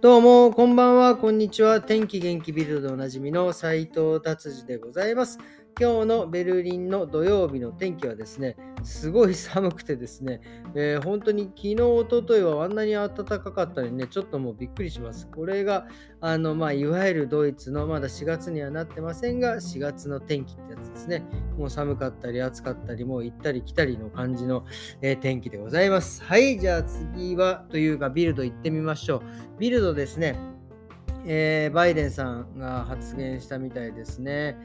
[0.00, 1.80] どうも、こんばんは、こんにちは。
[1.80, 5.40] 天気元気ビルドでおなじみの斉藤達治でございます。
[5.80, 10.40] 今日のベルリンの土曜日の天気はですね、すごい寒くてですね、
[10.74, 15.28] えー、本当に昨日、おとといはあんなに暖かかったのにね、ちょっともうびっくりします。
[15.28, 15.86] これが、
[16.20, 21.22] あの、まあ、いわゆるドイツの、まだ4月にはなってませんが、4月の天気ってやつですね。
[21.56, 24.64] もう寒かったり暑かったり、もう行ったり来たりの感じの、
[25.00, 26.24] えー、天気でございます。
[26.24, 29.22] はい、じゃあ次は、というか、ビルド行ってみましょう。
[29.60, 30.36] ビルドですね、
[31.24, 34.56] えー、バイデンさんが発言したみたいですね。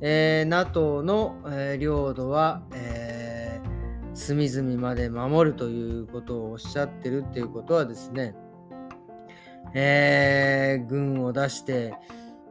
[0.00, 8.34] えー、NATO の、えー、領土は、えー、隅々まで守るということをおっしゃってるっていうことはですね、
[9.74, 11.94] え、軍を出して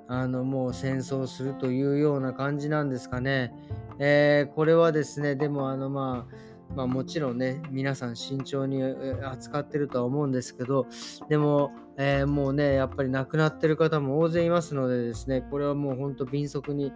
[0.08, 3.54] あのもう戦争するというような感じなんですかね。
[4.00, 8.82] え、これはですね、でもあのまあまあ、もちろんね、皆さん慎重に
[9.24, 10.88] 扱ってるとは思うんですけど、
[11.30, 16.92] でも、えー、もうね、やっぱり亡くなってる方も大勢いますのでですね、これはもう本当迅速に、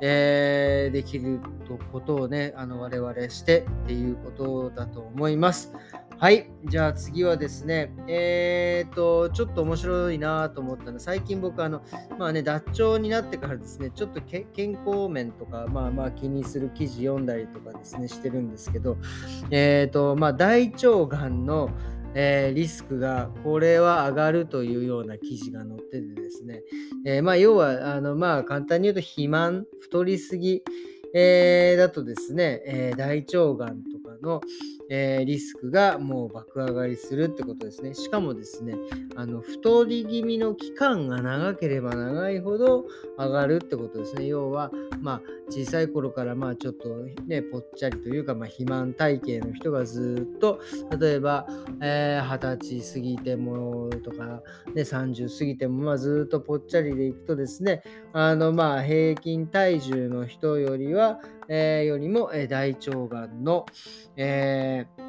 [0.00, 1.40] えー、できる
[1.92, 5.72] ことをね、あの我々してっていうことだと思います。
[6.20, 6.50] はい。
[6.64, 11.80] じゃあ次はですね、えっ、と、ちょっと面白いなと思ったのは、最近僕、あの、
[12.18, 14.46] まあね、脱腸になってからですね、ちょっと健
[14.84, 18.96] 康面とか、まあまあ気にする記事読んだりとかですね、してるんですけど、
[19.52, 21.70] えっ、と、まあ大腸がんの、
[22.14, 26.62] えー、リスクがこれは上がるというような記事が載っててですね、
[27.04, 30.62] えー、まあ要はあのまあ簡単に言うと肥満太りすぎ、
[31.14, 34.40] えー、だとですね、え大腸がんとかの、
[34.90, 37.94] えー、リスクがもう爆上がりするってことですね。
[37.94, 38.74] しかもですね、
[39.16, 42.86] あの太り気味の期間が長ければ長いほど
[43.18, 44.26] 上がるってことですね。
[44.26, 44.70] 要は、
[45.00, 46.88] まあ、小さい頃からまあちょっと
[47.26, 50.60] ね、ぽっちゃりというか、まあ、肥満体型の人がずっと、
[50.98, 51.46] 例えば、
[51.80, 54.42] えー、20歳過ぎてもとか、
[54.74, 57.82] ね、30過ぎても、まあ、ずっとぽっちゃりでいくとですね、
[58.12, 63.66] あのまあ平均体重の人よりは、えー、よりも、えー、大腸がんの、
[64.16, 65.08] えー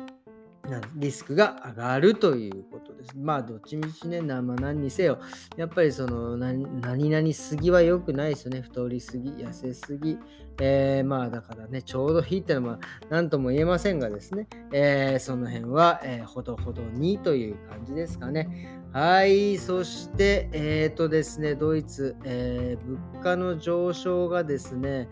[0.96, 3.18] リスクが上がるということです。
[3.18, 5.20] まあ、どっちみちね、まあ、何にせよ、
[5.58, 8.62] やっぱりその何、何々すぎは良くないですよね。
[8.62, 10.18] 太りすぎ、痩せすぎ。
[10.62, 12.80] えー、まあ、だからね、ちょうどいいってのは、
[13.10, 18.79] 何とも言えませんがですね、えー、その辺は、えー、ほどほどにという感じですかね。
[18.92, 25.08] はい、そして、えっ、ー、とですね、ドイツ、えー、物価の上昇がですね、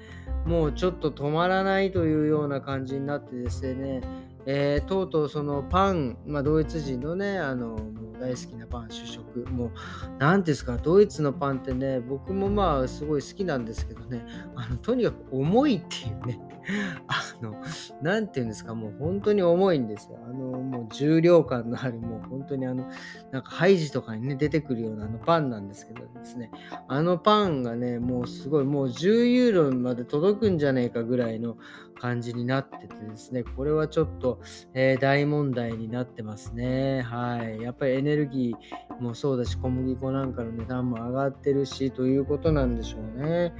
[0.45, 4.01] もうちょっと止まらないというような感じになってですね、
[4.47, 7.77] えー、とうとうそのパン、まあ、ドイツ人のね、あの、
[8.19, 9.71] 大好きなパン主食、もう、
[10.19, 16.39] なんですか、ドイツのパンってね、僕もまあ、すごい好きなんですけどね、あの、とにかく重いっていうね、
[17.07, 17.55] あの、
[18.01, 20.19] なんていうんですか、もう本当に重いんですよ。
[20.25, 22.89] あの、もう重量感のある、もう本当にあの、
[23.31, 26.51] なんかハイジとかにね、出てくるようなあのパンなんですけどですね、
[26.87, 31.57] あのパンがね、もうすごい、もう10ユーロまで届くんじゃねえかぐらいの
[31.97, 34.39] 感じになっててですね、これはちょっと、
[34.73, 37.01] えー、大問題になってますね。
[37.01, 37.61] はい。
[37.61, 43.53] やっぱりエネルギーもそうだし、小麦粉なんかの値段も上がってるし、ということなんでしょうね。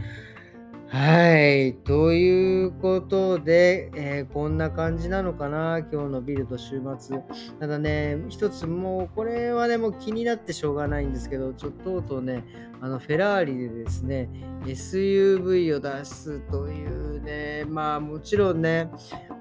[0.90, 1.74] はい。
[1.84, 7.20] ということで、えー、こんな感じなのかな、今日のビルド週末。
[7.60, 12.46] ただね、一つもう、これはね、もう気になってしょうがないんですけど、ちょっととうとうね、
[12.80, 14.30] あの、フェラーリでですね、
[14.64, 18.90] SUV を出すというね、まあもちろんね、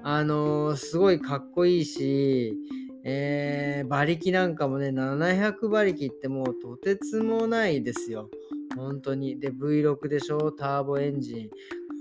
[0.03, 2.57] あのー、すごいかっこいいし、
[3.05, 8.29] えー、馬力なんかもね、700馬力ってもうとてつもないですよ。
[8.75, 9.39] 本当に。
[9.39, 10.51] で、V6 でしょ？
[10.51, 11.49] ターボエンジン。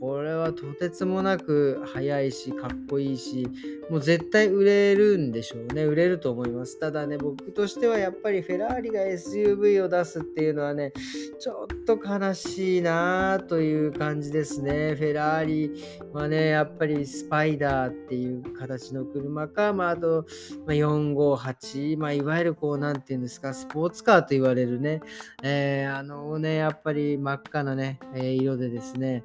[0.00, 3.48] これはとてつもなく速いし、かっこいいし、
[3.90, 5.84] もう絶対売れるんでしょうね。
[5.84, 6.78] 売れると思います。
[6.78, 10.92] ただね、僕としてはやっぱりフェラーリが SUV を出すっていうのはね、
[11.38, 14.94] ちょっと悲しいなという感じですね。
[14.96, 15.72] フェラーリ
[16.12, 20.26] はね、やっぱりスパイダーっていう形の車か、まあ、あと、
[20.66, 25.00] まあ、458、まあ、いわゆるこう、なんていうんですか、スポーツカーと言われるね、
[25.42, 29.24] えー、あのね、やっぱり真っ赤なね、えー、色でですね、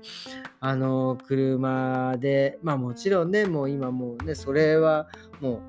[0.63, 5.09] あの、車で、まあもちろんね、もう今もうね、それは
[5.39, 5.61] もう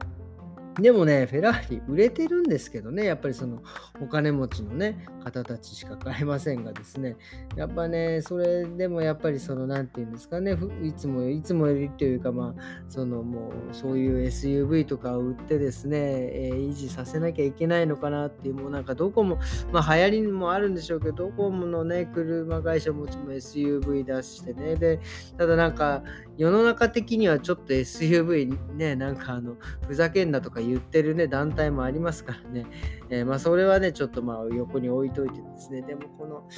[0.81, 3.63] でもね、フェラーリ売れてるんですけどね、やっぱりその
[4.01, 7.17] お金持ちのね、方たちしか買えませんがですね、
[7.57, 19.39] やっぱね、それでもやっぱりその、なんていうんですかね、いつも、いつもよりというか、まあ、そのもう、そういう SUV とかを売ってですね、えー、維持させなきゃいけないのかなっていう、もうなんかどこも、
[19.73, 25.01] まあ流行りもあるんでしょうけど、どこものね、車会社もちも SUV 出してね、で、
[25.37, 26.03] ただなんか、
[26.39, 32.67] 世の中的にはちょっと SUV ね、なんかあの、ふざけんなとか言ってるね、団体もありますからね。
[33.11, 36.49] えー、まあ、それはね、ちょっとまあ横に置いといてですね、でもこの、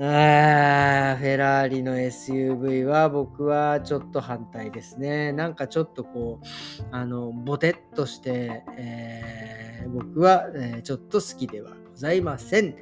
[0.00, 5.32] あフェラーリの SUV は僕はちょっと反対ですね。
[5.32, 6.46] なんかちょっとこう、
[6.90, 12.74] あの、ボテッとして、えー、僕は、え、ちょっと好きではございません。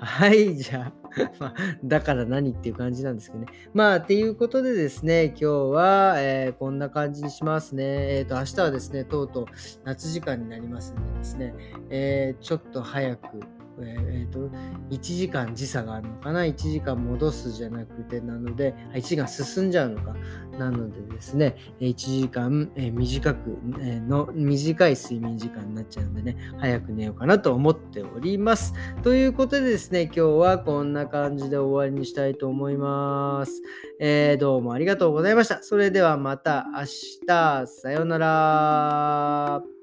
[0.00, 0.98] はい、じゃあ
[1.38, 3.48] まあ、だから何っていう感じなんですけどね。
[3.72, 8.18] まあ、っていうことでですね、今日は、えー、こんな感じにしますね。
[8.18, 9.46] えっ、ー、と、明日はですね、とうとう
[9.84, 11.54] 夏時間になりますんでですね、
[11.90, 13.40] えー、ちょっと早く、
[13.82, 14.50] えー、と、
[14.90, 20.14] 1時間時差があるのかな ?1 時間戻すじゃなくて、なので、1時間進んじゃうのか？
[20.58, 28.74] なのでですね、1時間、え短く、えの、短い睡眠時間になっちゃうんでね、早く寝ようかなと思っております。
[29.02, 33.62] ということでですね、今日はこんな感じで終わりにしたいと思います。
[34.00, 35.62] えー、どうもありがとうございました。
[35.62, 36.84] それではまた明
[37.26, 39.77] 日、さようなら。